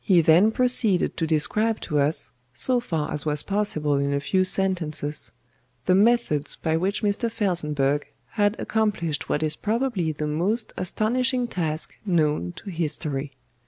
[0.00, 4.42] He then proceeded to describe to us, so far as was possible in a few
[4.42, 5.30] sentences,
[5.86, 7.30] the methods by which Mr.
[7.30, 13.36] FELSENBURGH had accomplished what is probably the most astonishing task known to history.